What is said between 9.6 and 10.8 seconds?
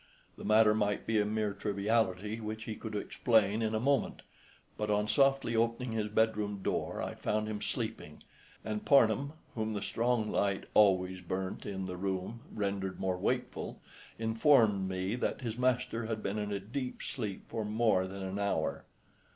the strong light